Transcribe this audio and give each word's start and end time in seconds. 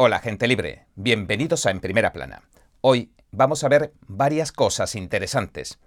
Hola 0.00 0.20
gente 0.20 0.46
libre, 0.46 0.86
bienvenidos 0.94 1.66
a 1.66 1.72
En 1.72 1.80
Primera 1.80 2.12
Plana. 2.12 2.44
Hoy 2.82 3.10
vamos 3.32 3.64
a 3.64 3.68
ver 3.68 3.92
varias 4.06 4.52
cosas 4.52 4.94
interesantes 4.94 5.80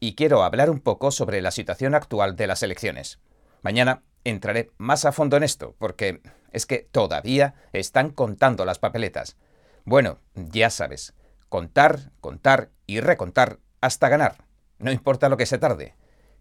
y 0.00 0.14
quiero 0.14 0.42
hablar 0.42 0.70
un 0.70 0.80
poco 0.80 1.10
sobre 1.10 1.42
la 1.42 1.50
situación 1.50 1.94
actual 1.94 2.34
de 2.34 2.46
las 2.46 2.62
elecciones. 2.62 3.18
Mañana 3.60 4.04
entraré 4.24 4.70
más 4.78 5.04
a 5.04 5.12
fondo 5.12 5.36
en 5.36 5.42
esto 5.42 5.74
porque 5.78 6.22
es 6.50 6.64
que 6.64 6.88
todavía 6.90 7.56
están 7.74 8.08
contando 8.08 8.64
las 8.64 8.78
papeletas. 8.78 9.36
Bueno, 9.84 10.18
ya 10.34 10.70
sabes, 10.70 11.12
contar, 11.50 12.12
contar 12.22 12.70
y 12.86 13.00
recontar 13.00 13.58
hasta 13.82 14.08
ganar. 14.08 14.46
No 14.78 14.90
importa 14.92 15.28
lo 15.28 15.36
que 15.36 15.44
se 15.44 15.58
tarde. 15.58 15.94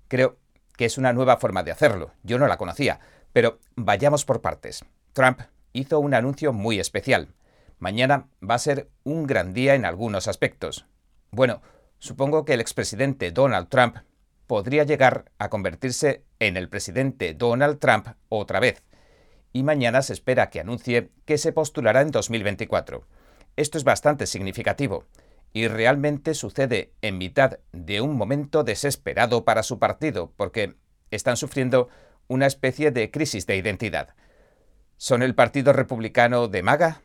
Creo 0.07 0.37
que 0.77 0.85
es 0.85 0.97
una 0.97 1.11
nueva 1.11 1.35
forma 1.35 1.63
de 1.63 1.71
hacerlo. 1.71 2.13
Yo 2.23 2.39
no 2.39 2.47
la 2.47 2.55
conocía. 2.55 3.01
Pero 3.33 3.59
vayamos 3.75 4.23
por 4.23 4.39
partes. 4.39 4.85
Trump 5.11 5.41
hizo 5.73 5.99
un 5.99 6.13
anuncio 6.13 6.53
muy 6.53 6.79
especial. 6.79 7.29
Mañana 7.79 8.27
va 8.41 8.55
a 8.55 8.59
ser 8.59 8.89
un 9.03 9.27
gran 9.27 9.53
día 9.53 9.75
en 9.75 9.85
algunos 9.85 10.27
aspectos. 10.27 10.85
Bueno, 11.31 11.61
supongo 11.99 12.45
que 12.45 12.53
el 12.53 12.61
expresidente 12.61 13.31
Donald 13.31 13.69
Trump 13.69 13.97
podría 14.47 14.83
llegar 14.83 15.25
a 15.37 15.49
convertirse 15.49 16.23
en 16.39 16.57
el 16.57 16.69
presidente 16.69 17.33
Donald 17.33 17.79
Trump 17.79 18.07
otra 18.29 18.59
vez. 18.59 18.83
Y 19.53 19.63
mañana 19.63 20.01
se 20.01 20.13
espera 20.13 20.49
que 20.49 20.59
anuncie 20.59 21.11
que 21.25 21.37
se 21.37 21.51
postulará 21.51 22.01
en 22.01 22.11
2024. 22.11 23.03
Esto 23.55 23.77
es 23.77 23.83
bastante 23.83 24.25
significativo 24.25 25.05
y 25.53 25.67
realmente 25.67 26.33
sucede 26.33 26.93
en 27.01 27.17
mitad 27.17 27.59
de 27.71 28.01
un 28.01 28.15
momento 28.15 28.63
desesperado 28.63 29.45
para 29.45 29.63
su 29.63 29.79
partido, 29.79 30.31
porque 30.37 30.75
están 31.11 31.37
sufriendo 31.37 31.89
una 32.27 32.45
especie 32.45 32.91
de 32.91 33.09
crisis 33.11 33.45
de 33.47 33.57
identidad. 33.57 34.09
¿Son 34.99 35.21
el 35.21 35.35
Partido 35.35 35.73
Republicano 35.73 36.47
de 36.47 36.63
MAGA, 36.63 37.01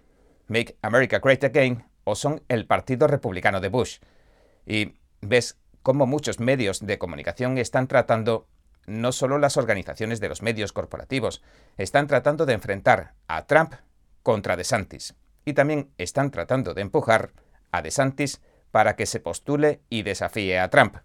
Make 0.49 0.79
America 0.81 1.19
Great 1.19 1.45
Again, 1.45 1.85
o 2.05 2.15
son 2.15 2.43
el 2.49 2.67
Partido 2.67 3.07
Republicano 3.07 3.61
de 3.61 3.69
Bush? 3.69 3.99
Y 4.65 4.95
ves 5.21 5.59
cómo 5.83 6.07
muchos 6.07 6.41
medios 6.41 6.81
de 6.81 6.99
comunicación 6.99 7.59
están 7.59 7.89
tratando, 7.89 8.49
no 8.87 9.13
solo 9.13 9.39
las 9.39 9.59
organizaciones 9.59 10.21
de 10.21 10.31
los 10.31 10.41
medios 10.41 10.73
corporativos, 10.73 11.43
están 11.77 12.07
tratando 12.07 12.47
de 12.47 12.55
enfrentar 12.55 13.13
a 13.29 13.45
Trump 13.45 13.75
contra 14.23 14.57
DeSantis. 14.57 15.15
Y 15.45 15.53
también 15.53 15.91
están 15.99 16.31
tratando 16.31 16.73
de 16.73 16.81
empujar 16.81 17.33
a 17.73 17.83
DeSantis 17.83 18.41
para 18.71 18.97
que 18.97 19.05
se 19.05 19.21
postule 19.21 19.83
y 19.91 20.03
desafíe 20.03 20.59
a 20.59 20.71
Trump. 20.71 20.97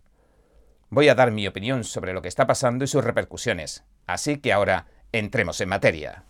Voy 0.89 1.09
a 1.09 1.15
dar 1.15 1.31
mi 1.31 1.47
opinión 1.47 1.83
sobre 1.83 2.13
lo 2.13 2.21
que 2.21 2.29
está 2.29 2.47
pasando 2.47 2.85
y 2.85 2.87
sus 2.87 3.03
repercusiones, 3.03 3.83
así 4.05 4.37
que 4.37 4.53
ahora 4.53 4.87
entremos 5.11 5.59
en 5.59 5.67
materia. 5.67 6.26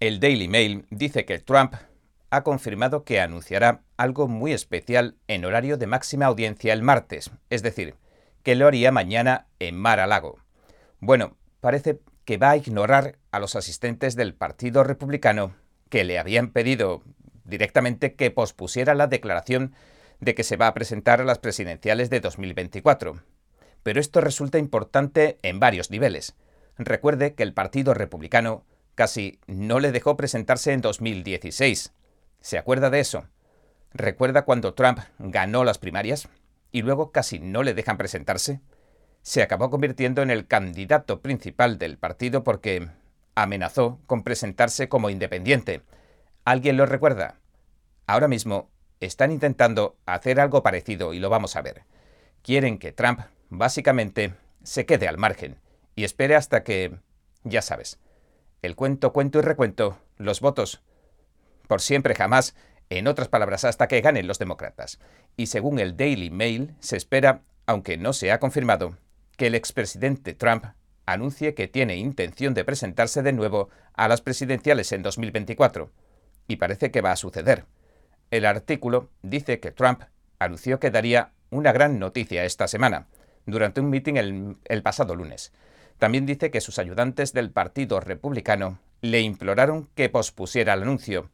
El 0.00 0.18
Daily 0.18 0.48
Mail 0.48 0.86
dice 0.88 1.26
que 1.26 1.38
Trump 1.38 1.74
ha 2.30 2.42
confirmado 2.42 3.04
que 3.04 3.20
anunciará 3.20 3.82
algo 3.98 4.28
muy 4.28 4.54
especial 4.54 5.16
en 5.28 5.44
horario 5.44 5.76
de 5.76 5.86
máxima 5.86 6.24
audiencia 6.24 6.72
el 6.72 6.80
martes, 6.80 7.30
es 7.50 7.62
decir, 7.62 7.96
que 8.42 8.54
lo 8.54 8.66
haría 8.66 8.92
mañana 8.92 9.48
en 9.58 9.76
Mar-a-Lago. 9.76 10.38
Bueno, 11.00 11.36
parece 11.60 12.00
que 12.24 12.38
va 12.38 12.48
a 12.48 12.56
ignorar 12.56 13.18
a 13.30 13.40
los 13.40 13.56
asistentes 13.56 14.16
del 14.16 14.32
Partido 14.32 14.84
Republicano 14.84 15.54
que 15.90 16.04
le 16.04 16.18
habían 16.18 16.48
pedido 16.48 17.02
directamente 17.44 18.14
que 18.14 18.30
pospusiera 18.30 18.94
la 18.94 19.06
declaración 19.06 19.74
de 20.18 20.34
que 20.34 20.44
se 20.44 20.56
va 20.56 20.68
a 20.68 20.74
presentar 20.74 21.20
a 21.20 21.24
las 21.24 21.40
presidenciales 21.40 22.08
de 22.08 22.20
2024. 22.20 23.22
Pero 23.82 24.00
esto 24.00 24.22
resulta 24.22 24.56
importante 24.56 25.38
en 25.42 25.60
varios 25.60 25.90
niveles. 25.90 26.36
Recuerde 26.78 27.34
que 27.34 27.42
el 27.42 27.52
Partido 27.52 27.92
Republicano 27.92 28.64
casi 29.00 29.38
no 29.46 29.80
le 29.80 29.92
dejó 29.92 30.14
presentarse 30.18 30.74
en 30.74 30.82
2016. 30.82 31.94
¿Se 32.42 32.58
acuerda 32.58 32.90
de 32.90 33.00
eso? 33.00 33.24
¿Recuerda 33.94 34.42
cuando 34.42 34.74
Trump 34.74 34.98
ganó 35.18 35.64
las 35.64 35.78
primarias 35.78 36.28
y 36.70 36.82
luego 36.82 37.10
casi 37.10 37.38
no 37.38 37.62
le 37.62 37.72
dejan 37.72 37.96
presentarse? 37.96 38.60
Se 39.22 39.40
acabó 39.40 39.70
convirtiendo 39.70 40.20
en 40.20 40.30
el 40.30 40.46
candidato 40.46 41.22
principal 41.22 41.78
del 41.78 41.96
partido 41.96 42.44
porque 42.44 42.90
amenazó 43.34 44.00
con 44.04 44.22
presentarse 44.22 44.90
como 44.90 45.08
independiente. 45.08 45.80
¿Alguien 46.44 46.76
lo 46.76 46.84
recuerda? 46.84 47.40
Ahora 48.06 48.28
mismo 48.28 48.68
están 49.00 49.32
intentando 49.32 49.96
hacer 50.04 50.40
algo 50.40 50.62
parecido 50.62 51.14
y 51.14 51.20
lo 51.20 51.30
vamos 51.30 51.56
a 51.56 51.62
ver. 51.62 51.84
Quieren 52.42 52.76
que 52.76 52.92
Trump, 52.92 53.20
básicamente, 53.48 54.34
se 54.62 54.84
quede 54.84 55.08
al 55.08 55.16
margen 55.16 55.56
y 55.96 56.04
espere 56.04 56.36
hasta 56.36 56.64
que, 56.64 56.98
ya 57.44 57.62
sabes, 57.62 57.98
el 58.62 58.76
cuento, 58.76 59.12
cuento 59.12 59.38
y 59.38 59.42
recuento, 59.42 59.98
los 60.16 60.40
votos. 60.40 60.82
Por 61.66 61.80
siempre, 61.80 62.14
jamás, 62.14 62.54
en 62.90 63.06
otras 63.06 63.28
palabras, 63.28 63.64
hasta 63.64 63.88
que 63.88 64.00
ganen 64.00 64.26
los 64.26 64.38
demócratas. 64.38 64.98
Y 65.36 65.46
según 65.46 65.78
el 65.78 65.96
Daily 65.96 66.30
Mail, 66.30 66.74
se 66.80 66.96
espera, 66.96 67.42
aunque 67.66 67.96
no 67.96 68.12
se 68.12 68.32
ha 68.32 68.40
confirmado, 68.40 68.96
que 69.36 69.46
el 69.46 69.54
expresidente 69.54 70.34
Trump 70.34 70.64
anuncie 71.06 71.54
que 71.54 71.68
tiene 71.68 71.96
intención 71.96 72.54
de 72.54 72.64
presentarse 72.64 73.22
de 73.22 73.32
nuevo 73.32 73.70
a 73.94 74.08
las 74.08 74.20
presidenciales 74.20 74.92
en 74.92 75.02
2024. 75.02 75.90
Y 76.46 76.56
parece 76.56 76.90
que 76.90 77.00
va 77.00 77.12
a 77.12 77.16
suceder. 77.16 77.64
El 78.30 78.44
artículo 78.44 79.10
dice 79.22 79.60
que 79.60 79.70
Trump 79.70 80.02
anunció 80.38 80.78
que 80.80 80.90
daría 80.90 81.32
una 81.50 81.72
gran 81.72 81.98
noticia 81.98 82.44
esta 82.44 82.68
semana, 82.68 83.08
durante 83.46 83.80
un 83.80 83.94
el, 83.94 84.56
el 84.64 84.82
pasado 84.82 85.14
lunes. 85.14 85.52
También 86.00 86.24
dice 86.24 86.50
que 86.50 86.62
sus 86.62 86.78
ayudantes 86.78 87.34
del 87.34 87.50
Partido 87.50 88.00
Republicano 88.00 88.78
le 89.02 89.20
imploraron 89.20 89.86
que 89.94 90.08
pospusiera 90.08 90.72
el 90.72 90.82
anuncio, 90.82 91.28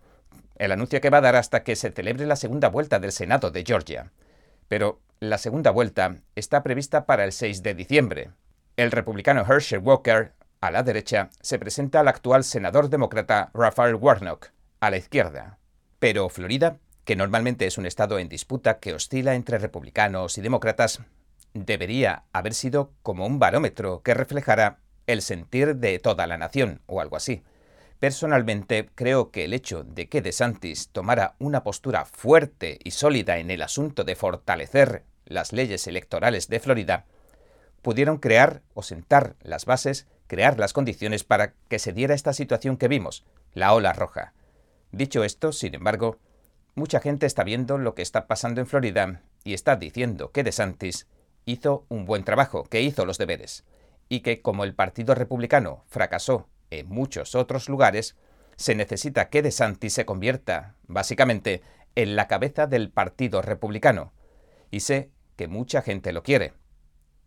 el 0.57 0.73
anuncio 0.73 1.01
que 1.01 1.09
va 1.09 1.19
a 1.19 1.21
dar 1.21 1.37
hasta 1.37 1.63
que 1.63 1.77
se 1.77 1.93
celebre 1.93 2.27
la 2.27 2.35
segunda 2.35 2.69
vuelta 2.69 2.99
del 2.99 3.13
Senado 3.13 3.53
de 3.53 3.63
Georgia. 3.65 4.11
Pero 4.67 4.99
la 5.21 5.39
segunda 5.39 5.71
vuelta 5.71 6.17
está 6.35 6.65
prevista 6.65 7.07
para 7.07 7.23
el 7.23 7.31
6 7.31 7.63
de 7.63 7.75
diciembre. 7.75 8.31
El 8.77 8.91
republicano 8.91 9.47
Herschel 9.49 9.79
Walker, 9.79 10.33
a 10.61 10.73
la 10.73 10.83
derecha, 10.83 11.31
se 11.41 11.61
presenta 11.61 12.01
al 12.01 12.09
actual 12.09 12.43
senador 12.43 12.91
demócrata 12.91 13.53
Raphael 13.55 13.95
Warnock, 13.95 14.49
a 14.81 14.91
la 14.91 14.97
izquierda. 14.97 15.59
Pero 16.01 16.29
Florida, 16.29 16.79
que 17.05 17.15
normalmente 17.15 17.67
es 17.67 17.79
un 17.79 17.87
estado 17.87 18.19
en 18.19 18.29
disputa 18.29 18.81
que 18.81 18.95
oscila 18.95 19.37
entre 19.37 19.59
republicanos 19.59 20.39
y 20.39 20.41
demócratas, 20.41 21.03
debería 21.65 22.25
haber 22.33 22.55
sido 22.55 22.93
como 23.03 23.27
un 23.27 23.39
barómetro 23.39 24.03
que 24.03 24.15
reflejara 24.15 24.79
el 25.07 25.23
sentir 25.23 25.77
de 25.77 25.99
toda 25.99 26.27
la 26.27 26.37
nación, 26.37 26.81
o 26.87 27.01
algo 27.01 27.17
así. 27.17 27.43
Personalmente 28.01 28.91
creo 28.95 29.31
que 29.31 29.45
el 29.45 29.55
hecho 29.55 29.83
de 29.83 30.09
que 30.09 30.21
DeSantis 30.21 30.91
tomara 30.91 31.35
una 31.39 31.63
postura 31.63 32.05
fuerte 32.05 32.79
y 32.85 32.91
sólida 32.91 33.39
en 33.39 33.51
el 33.51 33.63
asunto 33.63 34.05
de 34.05 34.17
fortalecer 34.17 35.05
las 35.25 35.53
leyes 35.53 35.87
electorales 35.87 36.49
de 36.49 36.61
Florida 36.61 37.07
pudieron 37.83 38.19
crear 38.19 38.63
o 38.75 38.83
sentar 38.83 39.37
las 39.43 39.65
bases, 39.65 40.07
crear 40.27 40.59
las 40.59 40.73
condiciones 40.73 41.25
para 41.25 41.55
que 41.69 41.79
se 41.79 41.93
diera 41.93 42.15
esta 42.15 42.33
situación 42.33 42.77
que 42.77 42.89
vimos, 42.89 43.25
la 43.55 43.73
ola 43.73 43.93
roja. 43.93 44.35
Dicho 44.93 45.25
esto, 45.25 45.53
sin 45.53 45.75
embargo, 45.75 46.19
mucha 46.75 47.01
gente 47.01 47.27
está 47.27 47.45
viendo 47.45 47.79
lo 47.79 47.95
que 47.95 48.03
está 48.03 48.27
pasando 48.27 48.61
en 48.61 48.67
Florida 48.67 49.23
y 49.45 49.55
está 49.55 49.77
diciendo 49.77 50.33
que 50.33 50.43
DeSantis 50.43 51.07
hizo 51.47 51.87
un 51.89 52.05
buen 52.05 52.25
trabajo, 52.25 52.65
que 52.65 52.83
hizo 52.83 53.07
los 53.07 53.19
deberes, 53.19 53.65
y 54.09 54.21
que 54.21 54.43
como 54.43 54.65
el 54.65 54.75
Partido 54.75 55.15
Republicano 55.15 55.85
fracasó 55.89 56.49
en 56.71 56.89
muchos 56.89 57.35
otros 57.35 57.69
lugares, 57.69 58.17
se 58.57 58.75
necesita 58.75 59.31
que 59.31 59.43
DeSantis 59.43 59.95
se 59.95 60.05
convierta, 60.05 60.75
básicamente, 60.87 61.63
en 61.95 62.17
la 62.17 62.27
cabeza 62.27 62.67
del 62.67 62.91
Partido 62.91 63.43
Republicano. 63.43 64.13
Y 64.71 64.81
sé 64.81 65.11
que 65.37 65.49
mucha 65.49 65.83
gente 65.83 66.13
lo 66.13 66.23
quiere. 66.23 66.53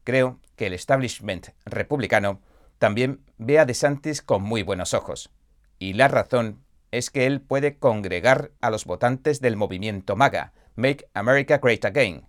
Creo 0.03 0.40
que 0.56 0.68
el 0.68 0.74
establishment 0.74 1.50
republicano 1.66 2.41
también 2.78 3.22
ve 3.38 3.59
a 3.59 3.66
DeSantis 3.66 4.22
con 4.22 4.43
muy 4.43 4.64
buenos 4.64 4.93
ojos. 4.93 5.32
Y 5.78 5.93
la 5.93 6.08
razón 6.08 6.64
es 6.91 7.09
que 7.09 7.26
él 7.26 7.41
puede 7.41 7.78
congregar 7.78 8.52
a 8.59 8.70
los 8.70 8.85
votantes 8.85 9.40
del 9.40 9.55
movimiento 9.55 10.16
MAGA, 10.16 10.53
Make 10.76 11.08
America 11.14 11.59
Great 11.59 11.85
Again. 11.85 12.28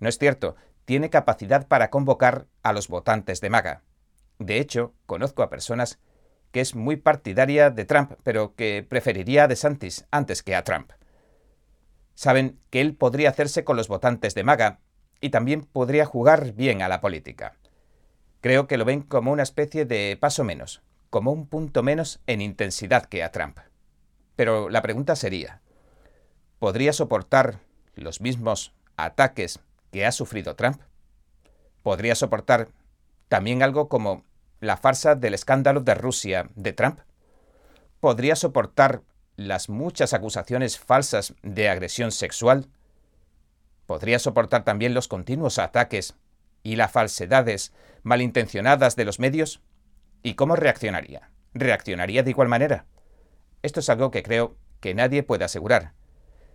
No 0.00 0.08
es 0.08 0.18
cierto, 0.18 0.56
tiene 0.90 1.08
capacidad 1.08 1.68
para 1.68 1.88
convocar 1.88 2.48
a 2.64 2.72
los 2.72 2.88
votantes 2.88 3.40
de 3.40 3.48
MAGA. 3.48 3.84
De 4.40 4.58
hecho, 4.58 4.92
conozco 5.06 5.44
a 5.44 5.48
personas 5.48 6.00
que 6.50 6.60
es 6.60 6.74
muy 6.74 6.96
partidaria 6.96 7.70
de 7.70 7.84
Trump, 7.84 8.14
pero 8.24 8.56
que 8.56 8.84
preferiría 8.88 9.44
a 9.44 9.46
DeSantis 9.46 10.08
antes 10.10 10.42
que 10.42 10.56
a 10.56 10.64
Trump. 10.64 10.90
Saben 12.16 12.58
que 12.70 12.80
él 12.80 12.96
podría 12.96 13.28
hacerse 13.28 13.62
con 13.62 13.76
los 13.76 13.86
votantes 13.86 14.34
de 14.34 14.42
MAGA 14.42 14.80
y 15.20 15.30
también 15.30 15.60
podría 15.60 16.06
jugar 16.06 16.54
bien 16.54 16.82
a 16.82 16.88
la 16.88 17.00
política. 17.00 17.54
Creo 18.40 18.66
que 18.66 18.76
lo 18.76 18.84
ven 18.84 19.02
como 19.02 19.30
una 19.30 19.44
especie 19.44 19.84
de 19.84 20.18
paso 20.20 20.42
menos, 20.42 20.82
como 21.08 21.30
un 21.30 21.46
punto 21.46 21.84
menos 21.84 22.18
en 22.26 22.40
intensidad 22.40 23.06
que 23.06 23.22
a 23.22 23.30
Trump. 23.30 23.60
Pero 24.34 24.68
la 24.68 24.82
pregunta 24.82 25.14
sería, 25.14 25.60
¿podría 26.58 26.92
soportar 26.92 27.60
los 27.94 28.20
mismos 28.20 28.74
ataques 28.96 29.60
que 29.90 30.06
ha 30.06 30.12
sufrido 30.12 30.56
Trump? 30.56 30.80
¿Podría 31.82 32.14
soportar 32.14 32.68
también 33.28 33.62
algo 33.62 33.88
como 33.88 34.24
la 34.60 34.76
farsa 34.76 35.14
del 35.14 35.34
escándalo 35.34 35.80
de 35.80 35.94
Rusia 35.94 36.50
de 36.54 36.72
Trump? 36.72 37.00
¿Podría 38.00 38.36
soportar 38.36 39.02
las 39.36 39.68
muchas 39.68 40.12
acusaciones 40.12 40.78
falsas 40.78 41.34
de 41.42 41.68
agresión 41.68 42.12
sexual? 42.12 42.68
¿Podría 43.86 44.18
soportar 44.18 44.64
también 44.64 44.94
los 44.94 45.08
continuos 45.08 45.58
ataques 45.58 46.14
y 46.62 46.76
las 46.76 46.92
falsedades 46.92 47.72
malintencionadas 48.02 48.96
de 48.96 49.04
los 49.04 49.18
medios? 49.18 49.62
¿Y 50.22 50.34
cómo 50.34 50.56
reaccionaría? 50.56 51.30
¿Reaccionaría 51.54 52.22
de 52.22 52.30
igual 52.30 52.48
manera? 52.48 52.86
Esto 53.62 53.80
es 53.80 53.88
algo 53.88 54.10
que 54.10 54.22
creo 54.22 54.56
que 54.80 54.94
nadie 54.94 55.22
puede 55.22 55.44
asegurar. 55.44 55.92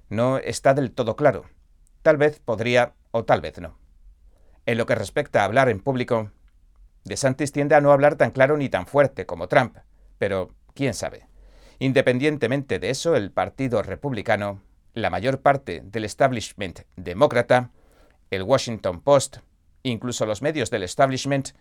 No 0.10 0.38
está 0.38 0.74
del 0.74 0.92
todo 0.92 1.16
claro. 1.16 1.46
Tal 2.06 2.18
vez 2.18 2.40
podría 2.40 2.94
o 3.10 3.26
tal 3.26 3.42
vez 3.42 3.60
no. 3.60 3.80
En 4.68 4.78
lo 4.78 4.86
que 4.86 4.94
respecta 4.94 5.42
a 5.42 5.46
hablar 5.46 5.70
en 5.70 5.80
público, 5.80 6.30
DeSantis 7.04 7.52
tiende 7.52 7.74
a 7.74 7.82
no 7.82 7.92
hablar 7.92 8.14
tan 8.14 8.30
claro 8.30 8.58
ni 8.58 8.70
tan 8.70 8.86
fuerte 8.86 9.26
como 9.26 9.48
Trump, 9.48 9.78
pero 10.20 10.52
quién 10.76 10.94
sabe. 10.94 11.26
Independientemente 11.80 12.78
de 12.78 12.92
eso, 12.92 13.16
el 13.16 13.32
Partido 13.32 13.82
Republicano, 13.82 14.62
la 14.94 15.10
mayor 15.10 15.42
parte 15.42 15.82
del 15.84 16.06
establishment 16.06 16.82
demócrata, 16.96 17.72
el 18.30 18.44
Washington 18.44 19.02
Post, 19.02 19.38
incluso 19.82 20.28
los 20.28 20.44
medios 20.44 20.70
del 20.70 20.84
establishment, 20.84 21.54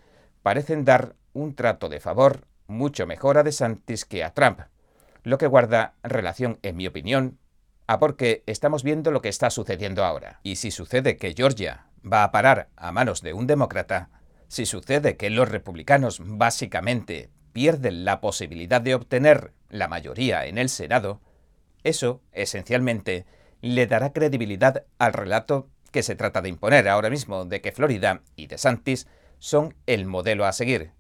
parecen 0.43 0.85
dar 0.85 1.17
un 1.33 1.55
trato 1.55 1.89
de 1.89 2.01
favor 2.01 2.47
mucho 2.67 3.07
mejor 3.07 3.39
a 3.39 3.45
DeSantis 3.45 4.05
que 4.05 4.23
a 4.23 4.35
Trump, 4.35 4.61
lo 5.23 5.39
que 5.39 5.47
guarda 5.47 5.95
relación, 6.03 6.59
en 6.61 6.77
mi 6.77 6.87
opinión, 6.87 7.39
a 7.87 7.99
porque 7.99 8.43
estamos 8.47 8.83
viendo 8.83 9.11
lo 9.11 9.23
que 9.23 9.29
está 9.29 9.51
sucediendo 9.51 10.05
ahora. 10.05 10.41
Y 10.43 10.57
si 10.57 10.71
sucede 10.71 11.17
que 11.17 11.35
Georgia 11.35 11.87
va 12.05 12.25
a 12.25 12.33
parar 12.33 12.69
a 12.77 12.93
manos 12.93 13.23
de 13.23 13.33
un 13.33 13.47
demócrata, 13.47 14.11
si 14.49 14.67
sucede 14.67 15.17
que 15.17 15.31
los 15.31 15.49
republicanos 15.49 16.21
básicamente 16.23 17.31
pierden 17.53 18.05
la 18.05 18.21
posibilidad 18.21 18.81
de 18.81 18.95
obtener 18.95 19.53
la 19.69 19.89
mayoría 19.89 20.47
en 20.47 20.59
el 20.59 20.69
Senado, 20.69 21.21
eso, 21.83 22.23
esencialmente, 22.33 23.27
le 23.61 23.87
dará 23.87 24.13
credibilidad 24.13 24.85
al 24.99 25.13
relato 25.13 25.69
que 25.91 26.03
se 26.03 26.17
trata 26.17 26.43
de 26.43 26.49
imponer 26.49 26.89
ahora 26.89 27.11
mismo 27.11 27.45
de 27.45 27.61
que 27.61 27.73
Florida 27.73 28.23
y 28.37 28.47
DeSantis 28.47 29.07
son 29.39 29.75
el 29.87 30.07
modelo 30.07 30.45
a 30.45 30.53
seguir, 30.53 30.93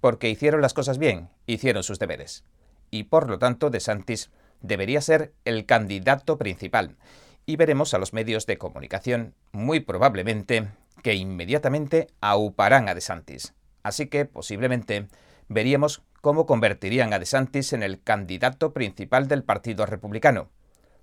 porque 0.00 0.28
hicieron 0.30 0.60
las 0.60 0.74
cosas 0.74 0.98
bien, 0.98 1.30
hicieron 1.46 1.82
sus 1.82 1.98
deberes. 1.98 2.44
Y 2.90 3.04
por 3.04 3.28
lo 3.28 3.38
tanto, 3.38 3.70
DeSantis 3.70 4.30
debería 4.60 5.00
ser 5.00 5.32
el 5.44 5.66
candidato 5.66 6.38
principal. 6.38 6.96
Y 7.44 7.56
veremos 7.56 7.94
a 7.94 7.98
los 7.98 8.12
medios 8.12 8.46
de 8.46 8.58
comunicación, 8.58 9.34
muy 9.52 9.80
probablemente, 9.80 10.68
que 11.02 11.14
inmediatamente 11.14 12.08
auparán 12.20 12.88
a 12.88 12.94
DeSantis. 12.94 13.54
Así 13.82 14.06
que 14.06 14.24
posiblemente 14.24 15.06
veríamos 15.48 16.02
cómo 16.20 16.46
convertirían 16.46 17.12
a 17.12 17.18
DeSantis 17.18 17.72
en 17.72 17.82
el 17.82 18.02
candidato 18.02 18.72
principal 18.72 19.28
del 19.28 19.44
Partido 19.44 19.86
Republicano, 19.86 20.50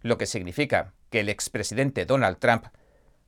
lo 0.02 0.18
que 0.18 0.26
significa 0.26 0.94
que 1.10 1.22
el 1.22 1.30
expresidente 1.30 2.06
Donald 2.06 2.40
Trump 2.40 2.66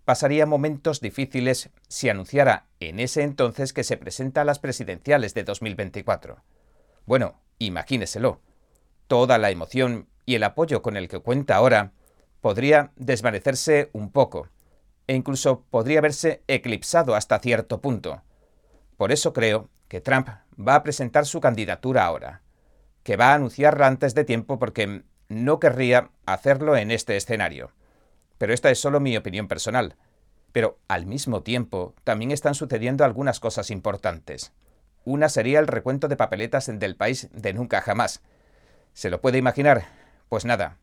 pasaría 0.04 0.46
momentos 0.46 1.02
difíciles 1.02 1.70
si 1.88 2.10
anunciara 2.10 2.68
en 2.80 3.00
ese 3.00 3.24
entonces 3.24 3.74
que 3.74 3.84
se 3.84 3.98
presenta 3.98 4.42
a 4.42 4.46
las 4.46 4.60
presidenciales 4.60 5.34
de 5.34 5.44
2024. 5.44 6.44
Bueno, 7.06 7.42
imagíneselo. 7.60 8.42
Toda 9.08 9.38
la 9.38 9.52
emoción 9.52 10.08
y 10.26 10.36
el 10.36 10.44
apoyo 10.44 10.82
con 10.82 10.98
el 10.98 11.08
que 11.08 11.20
cuenta 11.20 11.56
ahora 11.56 11.92
podría 12.42 12.92
desvanecerse 12.96 13.90
un 13.94 14.12
poco, 14.12 14.50
e 15.08 15.16
incluso 15.16 15.64
podría 15.70 16.02
verse 16.02 16.44
eclipsado 16.48 17.16
hasta 17.16 17.40
cierto 17.40 17.82
punto. 17.82 18.22
Por 18.98 19.12
eso 19.12 19.34
creo 19.34 19.70
que 19.88 20.02
Trump 20.02 20.30
va 20.60 20.76
a 20.76 20.84
presentar 20.84 21.26
su 21.26 21.42
candidatura 21.42 22.06
ahora, 22.06 22.42
que 23.04 23.18
va 23.18 23.32
a 23.32 23.36
anunciarla 23.36 23.88
antes 23.88 24.16
de 24.16 24.24
tiempo 24.24 24.58
porque 24.58 25.04
no 25.28 25.60
querría 25.60 26.10
hacerlo 26.26 26.76
en 26.76 26.92
este 26.92 27.18
escenario. 27.18 27.72
Pero 28.38 28.54
esta 28.54 28.70
es 28.70 28.80
solo 28.80 29.00
mi 29.00 29.16
opinión 29.18 29.48
personal. 29.48 29.96
Pero 30.52 30.80
al 30.88 31.06
mismo 31.06 31.42
tiempo 31.44 31.94
también 32.04 32.32
están 32.32 32.56
sucediendo 32.56 33.04
algunas 33.04 33.40
cosas 33.40 33.72
importantes. 33.72 34.54
Una 35.04 35.30
sería 35.30 35.60
el 35.60 35.68
recuento 35.68 36.08
de 36.08 36.16
papeletas 36.16 36.72
del 36.80 36.96
país 36.96 37.30
de 37.34 37.54
nunca 37.54 37.82
jamás. 37.82 38.22
¿Se 38.94 39.10
lo 39.10 39.20
puede 39.22 39.38
imaginar? 39.38 40.05
Pues 40.30 40.46
nada, 40.46 40.78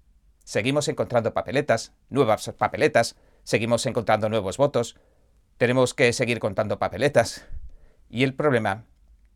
seguimos 0.45 0.89
encontrando 0.89 1.35
papeletas, 1.35 1.93
nuevas 2.11 2.51
papeletas, 2.57 3.17
seguimos 3.43 3.87
encontrando 3.87 4.29
nuevos 4.29 4.57
votos, 4.57 4.97
tenemos 5.57 5.95
que 5.95 6.13
seguir 6.13 6.39
contando 6.39 6.79
papeletas. 6.79 7.47
Y 8.09 8.25
el 8.25 8.35
problema 8.35 8.85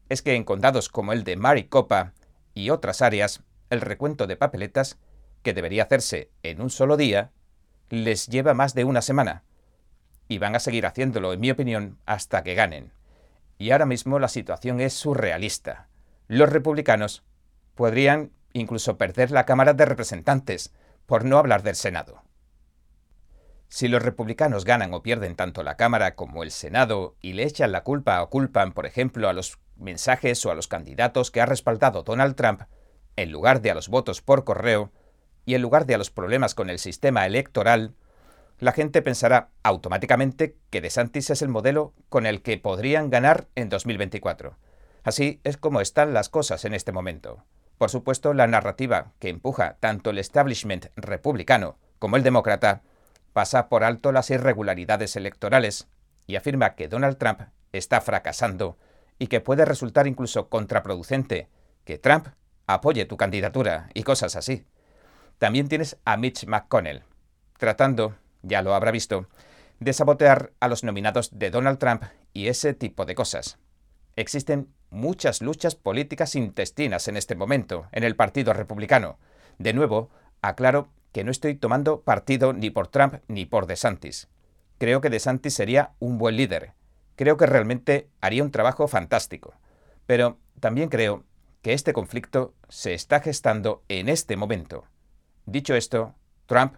es 0.09 0.23
que 0.23 0.35
en 0.35 0.45
condados 0.45 0.89
como 0.89 1.13
el 1.13 1.25
de 1.25 1.37
Maricopa 1.37 2.13
y 2.55 2.71
otras 2.71 3.03
áreas, 3.03 3.43
el 3.71 3.81
recuento 3.81 4.27
de 4.27 4.37
papeletas, 4.37 4.99
que 5.43 5.55
debería 5.55 5.85
hacerse 5.85 6.31
en 6.43 6.61
un 6.61 6.71
solo 6.71 6.97
día, 6.97 7.33
les 7.89 8.27
lleva 8.27 8.55
más 8.55 8.75
de 8.75 8.85
una 8.85 9.03
semana. 9.03 9.45
Y 10.29 10.39
van 10.39 10.57
a 10.57 10.61
seguir 10.61 10.87
haciéndolo, 10.87 11.33
en 11.33 11.41
mi 11.41 11.51
opinión, 11.51 11.99
hasta 12.07 12.43
que 12.43 12.55
ganen. 12.55 12.93
Y 13.59 13.71
ahora 13.71 13.87
mismo 13.87 14.19
la 14.19 14.29
situación 14.29 14.81
es 14.81 14.93
surrealista. 14.93 15.89
Los 16.27 16.51
republicanos 16.51 17.23
podrían 17.75 18.33
incluso 18.61 18.97
perder 18.97 19.31
la 19.31 19.45
Cámara 19.45 19.75
de 19.75 19.85
Representantes, 19.85 20.73
por 21.07 21.25
no 21.25 21.39
hablar 21.39 21.63
del 21.63 21.77
Senado. 21.77 22.23
Si 23.69 23.89
los 23.89 24.03
republicanos 24.03 24.65
ganan 24.65 24.95
o 24.95 25.03
pierden 25.03 25.35
tanto 25.37 25.63
la 25.63 25.77
Cámara 25.77 26.15
como 26.15 26.43
el 26.43 26.51
Senado 26.51 27.17
y 27.21 27.33
le 27.33 27.45
echan 27.45 27.73
la 27.73 27.83
culpa 27.83 28.23
o 28.23 28.31
culpan, 28.31 28.73
por 28.73 28.87
ejemplo, 28.87 29.29
a 29.29 29.33
los 29.33 29.59
mensajes 29.77 30.45
o 30.47 30.51
a 30.51 30.55
los 30.55 30.69
candidatos 30.69 31.31
que 31.31 31.41
ha 31.41 31.47
respaldado 31.47 32.03
Donald 32.03 32.37
Trump, 32.37 32.63
en 33.17 33.33
lugar 33.33 33.61
de 33.61 33.71
a 33.71 33.75
los 33.75 33.89
votos 33.89 34.23
por 34.23 34.45
correo, 34.45 34.93
y 35.45 35.55
en 35.55 35.63
lugar 35.63 35.87
de 35.87 35.95
a 35.95 35.99
los 35.99 36.11
problemas 36.11 36.55
con 36.55 36.71
el 36.71 36.79
sistema 36.79 37.27
electoral, 37.27 37.95
la 38.59 38.73
gente 38.73 39.03
pensará 39.03 39.51
automáticamente 39.63 40.57
que 40.71 40.81
DeSantis 40.81 41.31
es 41.31 41.43
el 41.43 41.49
modelo 41.49 41.93
con 42.09 42.27
el 42.27 42.43
que 42.43 42.59
podrían 42.59 43.11
ganar 43.11 43.49
en 43.55 43.69
2024. 43.69 44.57
Así 45.03 45.41
es 45.45 45.57
como 45.57 45.81
están 45.81 46.15
las 46.15 46.29
cosas 46.29 46.65
en 46.65 46.75
este 46.75 46.91
momento. 46.91 47.45
Por 47.79 47.91
supuesto, 47.91 48.33
la 48.33 48.47
narrativa 48.47 49.13
que 49.19 49.29
empuja 49.29 49.77
tanto 49.81 50.11
el 50.11 50.19
establishment 50.19 50.87
republicano 50.97 51.79
como 51.99 52.17
el 52.17 52.23
demócrata 52.23 52.83
pasa 53.33 53.69
por 53.69 53.85
alto 53.85 54.13
las 54.13 54.31
irregularidades 54.31 55.17
electorales 55.17 55.89
y 56.27 56.37
afirma 56.37 56.75
que 56.75 56.89
Donald 56.89 57.19
Trump 57.19 57.41
está 57.73 58.01
fracasando 58.01 58.79
y 59.19 59.27
que 59.27 59.41
puede 59.41 59.65
resultar 59.65 60.07
incluso 60.07 60.49
contraproducente 60.49 61.49
que 61.85 61.99
Trump 61.99 62.29
apoye 62.67 63.05
tu 63.05 63.17
candidatura 63.17 63.91
y 63.95 64.03
cosas 64.03 64.37
así. 64.37 64.67
También 65.39 65.69
tienes 65.69 65.99
a 66.05 66.17
Mitch 66.17 66.47
McConnell, 66.47 67.03
tratando, 67.59 68.17
ya 68.43 68.63
lo 68.63 68.75
habrá 68.75 68.91
visto, 68.91 69.29
de 69.81 69.93
sabotear 69.93 70.53
a 70.61 70.69
los 70.69 70.83
nominados 70.83 71.39
de 71.39 71.51
Donald 71.51 71.79
Trump 71.79 72.05
y 72.33 72.49
ese 72.49 72.75
tipo 72.75 73.05
de 73.05 73.15
cosas. 73.15 73.59
Existen 74.17 74.69
muchas 74.97 75.43
luchas 75.43 75.75
políticas 75.75 76.35
intestinas 76.35 77.07
en 77.07 77.17
este 77.17 77.37
momento 77.37 77.87
en 77.93 78.03
el 78.03 78.17
Partido 78.17 78.53
Republicano. 78.53 79.19
De 79.59 79.73
nuevo, 79.73 80.11
aclaro 80.43 80.89
que 81.13 81.23
no 81.23 81.31
estoy 81.31 81.55
tomando 81.55 82.01
partido 82.01 82.53
ni 82.53 82.71
por 82.71 82.89
Trump 82.89 83.17
ni 83.29 83.45
por 83.47 83.67
DeSantis. 83.67 84.29
Creo 84.79 85.01
que 85.01 85.11
DeSantis 85.11 85.55
sería 85.55 85.93
un 85.99 86.19
buen 86.19 86.37
líder. 86.37 86.73
Creo 87.15 87.37
que 87.37 87.47
realmente 87.47 88.09
haría 88.21 88.43
un 88.43 88.51
trabajo 88.51 88.89
fantástico. 88.89 89.55
Pero 90.07 90.39
también 90.61 90.89
creo 90.89 91.25
que 91.63 91.73
este 91.73 91.93
conflicto 91.93 92.55
se 92.69 92.95
está 92.95 93.21
gestando 93.21 93.83
en 93.89 94.09
este 94.09 94.37
momento. 94.37 94.85
Dicho 95.45 95.75
esto, 95.75 96.15
Trump 96.47 96.77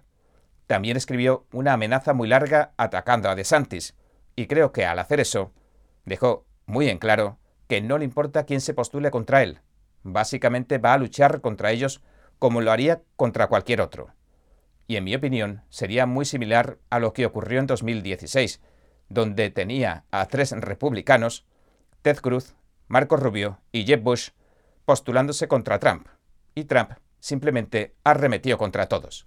también 0.66 0.96
escribió 0.96 1.46
una 1.52 1.72
amenaza 1.72 2.14
muy 2.14 2.28
larga 2.28 2.72
atacando 2.76 3.30
a 3.30 3.34
DeSantis, 3.34 3.94
y 4.36 4.46
creo 4.46 4.72
que 4.72 4.84
al 4.84 4.98
hacer 4.98 5.18
eso, 5.18 5.52
dejó 6.04 6.46
muy 6.66 6.88
en 6.88 6.98
claro 6.98 7.38
que 7.68 7.80
no 7.80 7.98
le 7.98 8.04
importa 8.04 8.44
quién 8.44 8.60
se 8.60 8.74
postule 8.74 9.10
contra 9.10 9.42
él. 9.42 9.60
Básicamente 10.02 10.78
va 10.78 10.94
a 10.94 10.98
luchar 10.98 11.40
contra 11.40 11.70
ellos 11.70 12.02
como 12.38 12.60
lo 12.60 12.72
haría 12.72 13.02
contra 13.16 13.46
cualquier 13.46 13.80
otro 13.80 14.12
y 14.88 14.96
en 14.96 15.04
mi 15.04 15.14
opinión 15.14 15.62
sería 15.68 16.06
muy 16.06 16.24
similar 16.24 16.78
a 16.90 16.98
lo 16.98 17.12
que 17.12 17.26
ocurrió 17.26 17.60
en 17.60 17.66
2016, 17.66 18.60
donde 19.10 19.50
tenía 19.50 20.04
a 20.10 20.26
tres 20.26 20.50
republicanos, 20.52 21.44
Ted 22.02 22.16
Cruz, 22.16 22.56
Marco 22.88 23.16
Rubio 23.16 23.60
y 23.70 23.84
Jeb 23.84 24.02
Bush, 24.02 24.30
postulándose 24.86 25.46
contra 25.46 25.78
Trump, 25.78 26.08
y 26.54 26.64
Trump 26.64 26.92
simplemente 27.20 27.94
arremetió 28.02 28.56
contra 28.56 28.86
todos. 28.86 29.26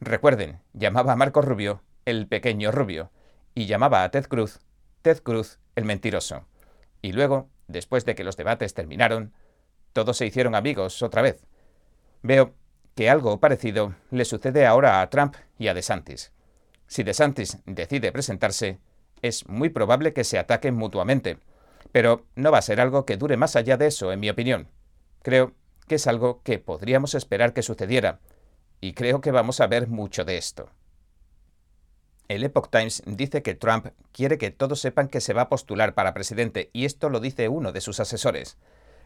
Recuerden, 0.00 0.60
llamaba 0.72 1.14
a 1.14 1.16
Marco 1.16 1.42
Rubio 1.42 1.82
el 2.04 2.28
pequeño 2.28 2.70
rubio, 2.70 3.10
y 3.54 3.66
llamaba 3.66 4.04
a 4.04 4.10
Ted 4.10 4.26
Cruz 4.26 4.60
Ted 5.02 5.20
Cruz 5.22 5.58
el 5.74 5.84
mentiroso. 5.84 6.46
Y 7.02 7.10
luego, 7.10 7.50
después 7.68 8.04
de 8.04 8.14
que 8.14 8.24
los 8.24 8.36
debates 8.36 8.74
terminaron, 8.74 9.32
todos 9.92 10.16
se 10.16 10.26
hicieron 10.26 10.54
amigos 10.54 11.02
otra 11.02 11.22
vez. 11.22 11.44
Veo 12.22 12.54
que 12.94 13.10
algo 13.10 13.40
parecido 13.40 13.94
le 14.10 14.24
sucede 14.24 14.66
ahora 14.66 15.00
a 15.00 15.10
Trump 15.10 15.34
y 15.58 15.68
a 15.68 15.74
DeSantis. 15.74 16.32
Si 16.86 17.02
DeSantis 17.02 17.58
decide 17.64 18.12
presentarse, 18.12 18.78
es 19.22 19.48
muy 19.48 19.70
probable 19.70 20.12
que 20.12 20.24
se 20.24 20.38
ataquen 20.38 20.74
mutuamente, 20.74 21.38
Pero 21.90 22.24
no 22.36 22.50
va 22.50 22.58
a 22.58 22.62
ser 22.62 22.80
algo 22.80 23.04
que 23.04 23.18
dure 23.18 23.36
más 23.36 23.54
allá 23.54 23.76
de 23.76 23.86
eso, 23.86 24.12
en 24.12 24.20
mi 24.20 24.30
opinión. 24.30 24.68
Creo 25.22 25.52
que 25.86 25.96
es 25.96 26.06
algo 26.06 26.40
que 26.42 26.58
podríamos 26.58 27.14
esperar 27.14 27.52
que 27.52 27.62
sucediera, 27.62 28.20
y 28.80 28.94
creo 28.94 29.20
que 29.20 29.30
vamos 29.30 29.60
a 29.60 29.66
ver 29.66 29.88
mucho 29.88 30.24
de 30.24 30.38
esto. 30.38 30.70
El 32.32 32.44
Epoch 32.44 32.70
Times 32.70 33.02
dice 33.04 33.42
que 33.42 33.54
Trump 33.54 33.88
quiere 34.10 34.38
que 34.38 34.50
todos 34.50 34.80
sepan 34.80 35.08
que 35.08 35.20
se 35.20 35.34
va 35.34 35.42
a 35.42 35.48
postular 35.50 35.92
para 35.92 36.14
presidente, 36.14 36.70
y 36.72 36.86
esto 36.86 37.10
lo 37.10 37.20
dice 37.20 37.50
uno 37.50 37.72
de 37.72 37.82
sus 37.82 38.00
asesores. 38.00 38.56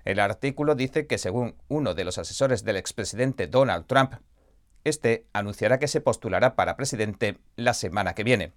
El 0.04 0.20
artículo 0.20 0.76
dice 0.76 1.08
que 1.08 1.18
según 1.18 1.56
uno 1.66 1.94
de 1.94 2.04
los 2.04 2.18
asesores 2.18 2.62
del 2.62 2.76
expresidente 2.76 3.48
Donald 3.48 3.86
Trump, 3.86 4.12
este 4.84 5.26
anunciará 5.32 5.80
que 5.80 5.88
se 5.88 6.00
postulará 6.00 6.54
para 6.54 6.76
presidente 6.76 7.40
la 7.56 7.74
semana 7.74 8.14
que 8.14 8.22
viene. 8.22 8.52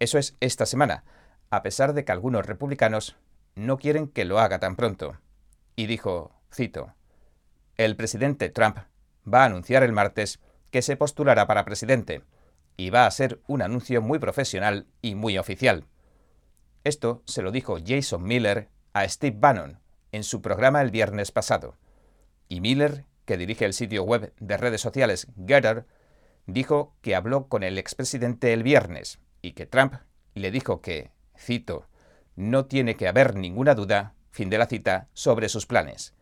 Eso 0.00 0.18
es 0.18 0.36
esta 0.40 0.66
semana, 0.66 1.04
a 1.48 1.62
pesar 1.62 1.94
de 1.94 2.04
que 2.04 2.10
algunos 2.10 2.46
republicanos 2.46 3.14
no 3.54 3.78
quieren 3.78 4.08
que 4.08 4.24
lo 4.24 4.40
haga 4.40 4.58
tan 4.58 4.74
pronto. 4.74 5.20
Y 5.76 5.86
dijo, 5.86 6.32
cito, 6.52 6.94
el 7.76 7.94
presidente 7.94 8.48
Trump 8.48 8.76
va 9.32 9.42
a 9.42 9.46
anunciar 9.46 9.84
el 9.84 9.92
martes 9.92 10.40
que 10.72 10.82
se 10.82 10.96
postulará 10.96 11.46
para 11.46 11.64
presidente, 11.64 12.24
y 12.80 12.88
va 12.88 13.04
a 13.04 13.10
ser 13.10 13.42
un 13.46 13.60
anuncio 13.60 14.00
muy 14.00 14.18
profesional 14.18 14.86
y 15.02 15.14
muy 15.14 15.36
oficial. 15.36 15.84
Esto 16.82 17.22
se 17.26 17.42
lo 17.42 17.52
dijo 17.52 17.76
Jason 17.86 18.22
Miller 18.22 18.70
a 18.94 19.06
Steve 19.06 19.36
Bannon 19.38 19.78
en 20.12 20.24
su 20.24 20.40
programa 20.40 20.80
el 20.80 20.90
viernes 20.90 21.30
pasado. 21.30 21.76
Y 22.48 22.62
Miller, 22.62 23.04
que 23.26 23.36
dirige 23.36 23.66
el 23.66 23.74
sitio 23.74 24.04
web 24.04 24.32
de 24.40 24.56
redes 24.56 24.80
sociales 24.80 25.26
Getter, 25.46 25.84
dijo 26.46 26.94
que 27.02 27.14
habló 27.14 27.48
con 27.48 27.64
el 27.64 27.76
expresidente 27.76 28.54
el 28.54 28.62
viernes 28.62 29.20
y 29.42 29.52
que 29.52 29.66
Trump 29.66 29.96
le 30.32 30.50
dijo 30.50 30.80
que, 30.80 31.10
cito, 31.38 31.86
no 32.34 32.64
tiene 32.64 32.96
que 32.96 33.08
haber 33.08 33.36
ninguna 33.36 33.74
duda, 33.74 34.14
fin 34.30 34.48
de 34.48 34.56
la 34.56 34.64
cita, 34.64 35.08
sobre 35.12 35.50
sus 35.50 35.66
planes. 35.66 36.14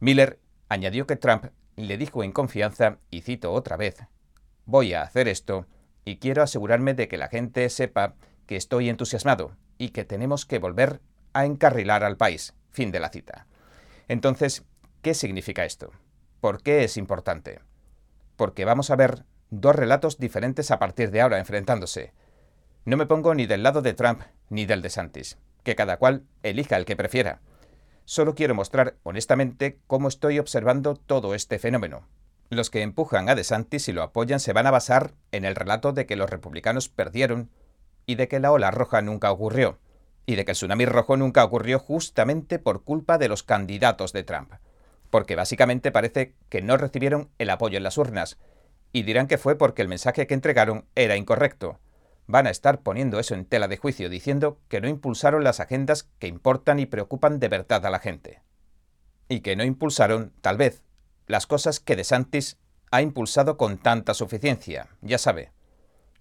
Miller 0.00 0.40
añadió 0.68 1.06
que 1.06 1.14
Trump 1.14 1.52
le 1.76 1.96
dijo 1.96 2.24
en 2.24 2.32
confianza, 2.32 2.98
y 3.12 3.20
cito 3.20 3.52
otra 3.52 3.76
vez, 3.76 4.02
voy 4.66 4.92
a 4.92 5.02
hacer 5.02 5.28
esto 5.28 5.68
y 6.04 6.16
quiero 6.16 6.42
asegurarme 6.42 6.94
de 6.94 7.08
que 7.08 7.18
la 7.18 7.28
gente 7.28 7.68
sepa 7.68 8.14
que 8.46 8.56
estoy 8.56 8.88
entusiasmado 8.88 9.56
y 9.78 9.90
que 9.90 10.04
tenemos 10.04 10.46
que 10.46 10.58
volver 10.58 11.00
a 11.32 11.44
encarrilar 11.44 12.04
al 12.04 12.16
país. 12.16 12.54
Fin 12.70 12.90
de 12.90 13.00
la 13.00 13.10
cita. 13.10 13.46
Entonces, 14.08 14.64
¿qué 15.02 15.14
significa 15.14 15.64
esto? 15.64 15.90
¿Por 16.40 16.62
qué 16.62 16.84
es 16.84 16.96
importante? 16.96 17.60
Porque 18.36 18.64
vamos 18.64 18.90
a 18.90 18.96
ver 18.96 19.24
dos 19.50 19.74
relatos 19.74 20.18
diferentes 20.18 20.70
a 20.70 20.78
partir 20.78 21.10
de 21.10 21.20
ahora 21.20 21.38
enfrentándose. 21.38 22.12
No 22.84 22.96
me 22.96 23.06
pongo 23.06 23.34
ni 23.34 23.46
del 23.46 23.62
lado 23.62 23.82
de 23.82 23.94
Trump 23.94 24.22
ni 24.48 24.66
del 24.66 24.82
de 24.82 24.90
Santis, 24.90 25.38
que 25.62 25.76
cada 25.76 25.98
cual 25.98 26.24
elija 26.42 26.76
el 26.76 26.84
que 26.84 26.96
prefiera. 26.96 27.40
Solo 28.04 28.34
quiero 28.34 28.54
mostrar 28.54 28.96
honestamente 29.02 29.78
cómo 29.86 30.08
estoy 30.08 30.38
observando 30.38 30.96
todo 30.96 31.34
este 31.34 31.58
fenómeno, 31.58 32.08
los 32.56 32.68
que 32.68 32.82
empujan 32.82 33.28
a 33.28 33.34
DeSantis 33.34 33.88
y 33.88 33.92
lo 33.92 34.02
apoyan 34.02 34.40
se 34.40 34.52
van 34.52 34.66
a 34.66 34.72
basar 34.72 35.14
en 35.30 35.44
el 35.44 35.54
relato 35.54 35.92
de 35.92 36.06
que 36.06 36.16
los 36.16 36.28
republicanos 36.28 36.88
perdieron 36.88 37.48
y 38.06 38.16
de 38.16 38.26
que 38.26 38.40
la 38.40 38.50
ola 38.50 38.72
roja 38.72 39.02
nunca 39.02 39.30
ocurrió, 39.30 39.78
y 40.26 40.34
de 40.34 40.44
que 40.44 40.50
el 40.50 40.56
tsunami 40.56 40.84
rojo 40.84 41.16
nunca 41.16 41.44
ocurrió 41.44 41.78
justamente 41.78 42.58
por 42.58 42.82
culpa 42.82 43.18
de 43.18 43.28
los 43.28 43.44
candidatos 43.44 44.12
de 44.12 44.24
Trump, 44.24 44.52
porque 45.10 45.36
básicamente 45.36 45.92
parece 45.92 46.34
que 46.48 46.60
no 46.60 46.76
recibieron 46.76 47.30
el 47.38 47.50
apoyo 47.50 47.76
en 47.76 47.84
las 47.84 47.98
urnas, 47.98 48.36
y 48.92 49.04
dirán 49.04 49.28
que 49.28 49.38
fue 49.38 49.56
porque 49.56 49.82
el 49.82 49.88
mensaje 49.88 50.26
que 50.26 50.34
entregaron 50.34 50.86
era 50.96 51.16
incorrecto. 51.16 51.78
Van 52.26 52.48
a 52.48 52.50
estar 52.50 52.80
poniendo 52.80 53.20
eso 53.20 53.34
en 53.34 53.44
tela 53.44 53.68
de 53.68 53.76
juicio, 53.76 54.08
diciendo 54.08 54.58
que 54.68 54.80
no 54.80 54.88
impulsaron 54.88 55.44
las 55.44 55.60
agendas 55.60 56.08
que 56.18 56.26
importan 56.26 56.80
y 56.80 56.86
preocupan 56.86 57.38
de 57.38 57.48
verdad 57.48 57.86
a 57.86 57.90
la 57.90 58.00
gente. 58.00 58.42
Y 59.28 59.40
que 59.40 59.54
no 59.54 59.64
impulsaron, 59.64 60.32
tal 60.40 60.56
vez, 60.56 60.82
las 61.30 61.46
cosas 61.46 61.80
que 61.80 61.96
DeSantis 61.96 62.58
ha 62.90 63.02
impulsado 63.02 63.56
con 63.56 63.78
tanta 63.78 64.14
suficiencia. 64.14 64.88
Ya 65.00 65.16
sabe, 65.16 65.52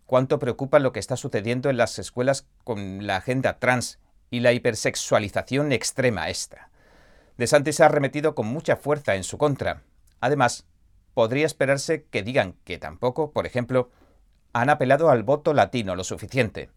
cuánto 0.06 0.40
preocupa 0.40 0.80
lo 0.80 0.92
que 0.92 1.00
está 1.00 1.18
sucediendo 1.18 1.70
en 1.70 1.78
las 1.78 2.00
escuelas 2.00 2.48
con 2.64 3.06
la 3.06 3.18
agenda 3.18 3.60
trans 3.60 4.00
y 4.30 4.42
la 4.42 4.54
hipersexualización 4.54 5.72
extrema 5.72 6.30
esta. 6.30 6.70
DeSantis 7.38 7.80
ha 7.80 7.86
arremetido 7.86 8.36
con 8.36 8.48
mucha 8.48 8.76
fuerza 8.76 9.16
en 9.16 9.24
su 9.24 9.38
contra. 9.38 9.82
Además, 10.20 10.68
podría 11.14 11.46
esperarse 11.46 12.06
que 12.06 12.22
digan 12.22 12.54
que 12.64 12.78
tampoco, 12.78 13.32
por 13.32 13.46
ejemplo, 13.46 13.90
han 14.54 14.70
apelado 14.70 15.10
al 15.10 15.24
voto 15.24 15.54
latino 15.54 15.96
lo 15.96 16.04
suficiente. 16.04 16.70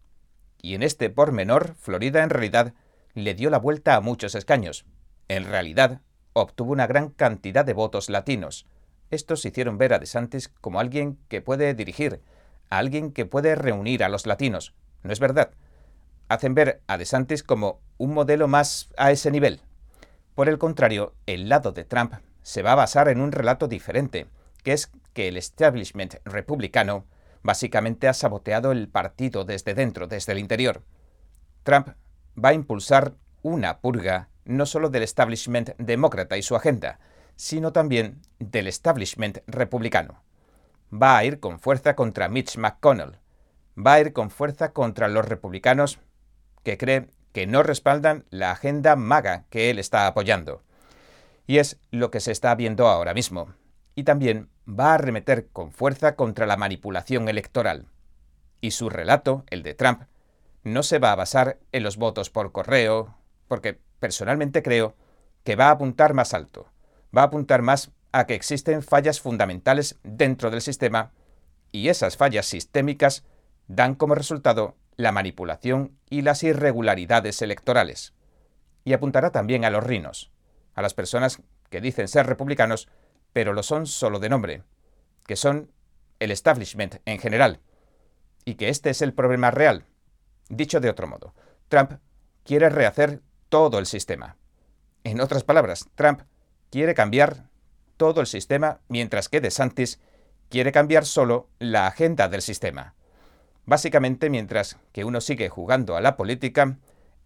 Y 0.61 0.73
en 0.73 0.81
este 0.83 1.09
pormenor, 1.09 1.75
Florida 1.75 2.23
en 2.23 2.29
realidad 2.29 2.73
le 3.13 3.35
dio 3.35 3.49
la 3.49 3.59
vuelta 3.59 3.95
a 3.95 4.01
muchos 4.01 4.33
escaños. 4.33 4.85
En 5.27 5.45
realidad, 5.45 6.01
obtuvo 6.33 6.71
una 6.71 6.87
gran 6.87 7.09
cantidad 7.09 7.65
de 7.65 7.73
votos 7.73 8.09
latinos. 8.09 8.65
Estos 9.09 9.45
hicieron 9.45 9.77
ver 9.77 9.93
a 9.93 9.99
DeSantis 9.99 10.49
como 10.49 10.79
alguien 10.79 11.17
que 11.29 11.41
puede 11.41 11.73
dirigir, 11.73 12.21
a 12.69 12.79
alguien 12.79 13.11
que 13.11 13.25
puede 13.25 13.55
reunir 13.55 14.03
a 14.03 14.09
los 14.09 14.25
latinos. 14.25 14.73
¿No 15.03 15.13
es 15.13 15.19
verdad? 15.19 15.51
Hacen 16.29 16.55
ver 16.55 16.81
a 16.87 16.97
DeSantis 16.97 17.43
como 17.43 17.79
un 17.97 18.13
modelo 18.13 18.47
más 18.47 18.89
a 18.97 19.11
ese 19.11 19.31
nivel. 19.31 19.61
Por 20.35 20.49
el 20.49 20.57
contrario, 20.57 21.13
el 21.27 21.47
lado 21.47 21.71
de 21.71 21.83
Trump 21.83 22.13
se 22.41 22.63
va 22.63 22.71
a 22.71 22.75
basar 22.75 23.07
en 23.07 23.21
un 23.21 23.31
relato 23.31 23.67
diferente, 23.67 24.27
que 24.63 24.73
es 24.73 24.91
que 25.13 25.27
el 25.27 25.37
establishment 25.37 26.15
republicano 26.25 27.05
básicamente 27.43 28.07
ha 28.07 28.13
saboteado 28.13 28.71
el 28.71 28.87
partido 28.87 29.45
desde 29.45 29.73
dentro, 29.73 30.07
desde 30.07 30.31
el 30.31 30.39
interior. 30.39 30.81
Trump 31.63 31.89
va 32.43 32.49
a 32.49 32.53
impulsar 32.53 33.13
una 33.41 33.79
purga 33.79 34.29
no 34.45 34.65
solo 34.65 34.89
del 34.89 35.03
establishment 35.03 35.71
demócrata 35.77 36.37
y 36.37 36.41
su 36.41 36.55
agenda, 36.55 36.99
sino 37.35 37.73
también 37.73 38.21
del 38.39 38.67
establishment 38.67 39.39
republicano. 39.47 40.21
Va 40.93 41.17
a 41.17 41.25
ir 41.25 41.39
con 41.39 41.59
fuerza 41.59 41.95
contra 41.95 42.29
Mitch 42.29 42.57
McConnell. 42.57 43.17
Va 43.75 43.93
a 43.93 44.01
ir 44.01 44.13
con 44.13 44.29
fuerza 44.29 44.71
contra 44.73 45.07
los 45.07 45.27
republicanos 45.27 45.99
que 46.63 46.77
cree 46.77 47.07
que 47.31 47.47
no 47.47 47.63
respaldan 47.63 48.25
la 48.29 48.51
agenda 48.51 48.95
maga 48.95 49.45
que 49.49 49.69
él 49.69 49.79
está 49.79 50.05
apoyando. 50.05 50.61
Y 51.47 51.57
es 51.57 51.79
lo 51.91 52.11
que 52.11 52.19
se 52.19 52.31
está 52.31 52.53
viendo 52.55 52.87
ahora 52.87 53.13
mismo. 53.13 53.53
Y 53.95 54.03
también 54.03 54.49
va 54.67 54.91
a 54.91 54.93
arremeter 54.95 55.47
con 55.47 55.71
fuerza 55.71 56.15
contra 56.15 56.45
la 56.45 56.57
manipulación 56.57 57.27
electoral. 57.27 57.87
Y 58.61 58.71
su 58.71 58.89
relato, 58.89 59.43
el 59.49 59.63
de 59.63 59.73
Trump, 59.73 60.03
no 60.63 60.83
se 60.83 60.99
va 60.99 61.11
a 61.11 61.15
basar 61.15 61.59
en 61.71 61.83
los 61.83 61.97
votos 61.97 62.29
por 62.29 62.51
correo, 62.51 63.17
porque 63.47 63.79
personalmente 64.03 64.61
creo 64.63 64.97
que 65.45 65.55
va 65.55 65.69
a 65.69 65.71
apuntar 65.71 66.13
más 66.13 66.33
alto, 66.33 66.67
va 67.17 67.21
a 67.21 67.25
apuntar 67.27 67.61
más 67.61 67.91
a 68.11 68.25
que 68.25 68.35
existen 68.35 68.83
fallas 68.83 69.21
fundamentales 69.21 69.97
dentro 70.03 70.51
del 70.51 70.59
sistema 70.59 71.13
y 71.71 71.87
esas 71.87 72.17
fallas 72.17 72.45
sistémicas 72.45 73.23
dan 73.69 73.95
como 73.95 74.13
resultado 74.13 74.75
la 74.97 75.13
manipulación 75.13 75.97
y 76.09 76.21
las 76.21 76.43
irregularidades 76.43 77.41
electorales. 77.41 78.13
Y 78.83 78.91
apuntará 78.91 79.31
también 79.31 79.63
a 79.63 79.69
los 79.69 79.85
rinos, 79.85 80.33
a 80.75 80.81
las 80.81 80.93
personas 80.93 81.41
que 81.69 81.79
dicen 81.79 82.09
ser 82.09 82.25
republicanos, 82.25 82.89
pero 83.31 83.53
lo 83.53 83.63
son 83.63 83.87
solo 83.87 84.19
de 84.19 84.27
nombre, 84.27 84.63
que 85.25 85.37
son 85.37 85.71
el 86.19 86.31
establishment 86.31 86.97
en 87.05 87.19
general, 87.19 87.61
y 88.43 88.55
que 88.55 88.67
este 88.67 88.89
es 88.89 89.01
el 89.01 89.13
problema 89.13 89.49
real. 89.49 89.85
Dicho 90.49 90.81
de 90.81 90.89
otro 90.89 91.07
modo, 91.07 91.33
Trump 91.69 91.93
quiere 92.43 92.67
rehacer 92.67 93.21
todo 93.53 93.77
el 93.77 93.85
sistema. 93.85 94.35
En 95.03 95.21
otras 95.21 95.43
palabras, 95.43 95.87
Trump 95.93 96.21
quiere 96.71 96.95
cambiar 96.95 97.51
todo 97.97 98.19
el 98.19 98.25
sistema, 98.25 98.79
mientras 98.87 99.29
que 99.29 99.41
DeSantis 99.41 99.99
quiere 100.49 100.71
cambiar 100.71 101.05
solo 101.05 101.49
la 101.59 101.85
agenda 101.85 102.27
del 102.29 102.41
sistema. 102.41 102.95
Básicamente, 103.67 104.31
mientras 104.31 104.79
que 104.91 105.05
uno 105.05 105.21
sigue 105.21 105.49
jugando 105.49 105.95
a 105.95 106.01
la 106.01 106.17
política, 106.17 106.79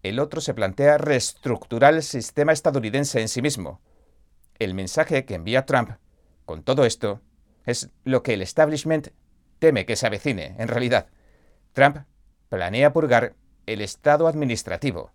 el 0.04 0.20
otro 0.20 0.42
se 0.42 0.54
plantea 0.54 0.98
reestructurar 0.98 1.94
el 1.94 2.04
sistema 2.04 2.52
estadounidense 2.52 3.22
en 3.22 3.30
sí 3.30 3.42
mismo. 3.42 3.80
El 4.60 4.74
mensaje 4.74 5.24
que 5.24 5.36
envía 5.36 5.66
Trump 5.66 5.92
con 6.44 6.62
todo 6.62 6.84
esto 6.84 7.22
es 7.66 7.90
lo 8.04 8.22
que 8.22 8.34
el 8.34 8.42
establishment 8.42 9.12
teme 9.60 9.86
que 9.86 9.96
se 9.96 10.08
avecine, 10.08 10.58
en 10.60 10.68
realidad. 10.68 11.08
Trump 11.72 12.00
planea 12.50 12.92
purgar 12.92 13.34
el 13.66 13.80
Estado 13.80 14.28
administrativo, 14.28 15.14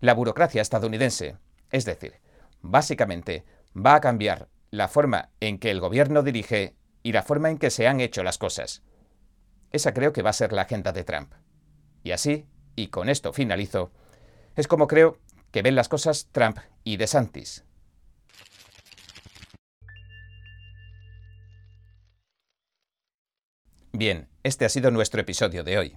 la 0.00 0.14
burocracia 0.14 0.62
estadounidense. 0.62 1.36
Es 1.70 1.84
decir, 1.84 2.20
básicamente 2.60 3.44
va 3.74 3.96
a 3.96 4.00
cambiar 4.00 4.48
la 4.70 4.88
forma 4.88 5.30
en 5.40 5.58
que 5.58 5.70
el 5.70 5.80
gobierno 5.80 6.22
dirige 6.22 6.74
y 7.02 7.12
la 7.12 7.22
forma 7.22 7.50
en 7.50 7.58
que 7.58 7.70
se 7.70 7.86
han 7.86 8.00
hecho 8.00 8.22
las 8.22 8.38
cosas. 8.38 8.82
Esa 9.70 9.92
creo 9.92 10.12
que 10.12 10.22
va 10.22 10.30
a 10.30 10.34
ser 10.34 10.52
la 10.52 10.62
agenda 10.62 10.92
de 10.92 11.04
Trump. 11.04 11.32
Y 12.02 12.12
así, 12.12 12.46
y 12.76 12.88
con 12.88 13.08
esto 13.08 13.32
finalizo, 13.32 13.92
es 14.56 14.68
como 14.68 14.86
creo 14.86 15.18
que 15.50 15.62
ven 15.62 15.74
las 15.74 15.88
cosas 15.88 16.28
Trump 16.32 16.58
y 16.82 16.96
DeSantis. 16.96 17.64
Bien, 23.92 24.28
este 24.42 24.64
ha 24.64 24.68
sido 24.68 24.90
nuestro 24.90 25.20
episodio 25.20 25.62
de 25.62 25.78
hoy. 25.78 25.96